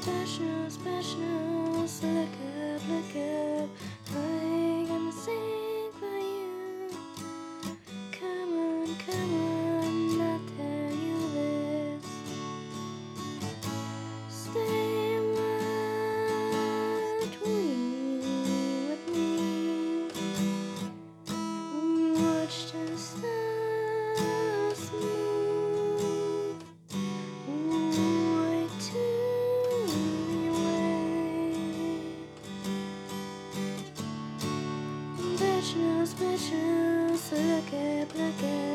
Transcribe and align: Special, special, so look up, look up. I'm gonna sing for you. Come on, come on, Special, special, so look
Special, 0.00 0.70
special, 0.70 1.86
so 1.86 2.06
look 2.06 2.28
up, 2.28 2.82
look 2.88 3.16
up. 3.16 3.68
I'm 4.16 4.86
gonna 4.88 5.12
sing 5.12 5.92
for 6.00 6.18
you. 6.18 6.88
Come 8.10 8.52
on, 8.58 8.86
come 9.04 9.34
on, 9.44 9.49
Special, 35.70 36.04
special, 36.04 37.16
so 37.16 37.36
look 38.16 38.69